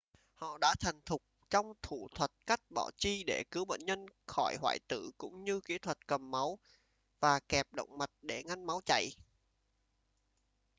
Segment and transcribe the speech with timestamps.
[0.33, 4.55] họ đã thành thục trong thủ thuật cắt bỏ chi để cứu bệnh nhân khỏi
[4.61, 6.59] hoại tử cũng như kĩ thuật cầm máu
[7.19, 9.09] và kẹp động mạch để ngăn máu chảy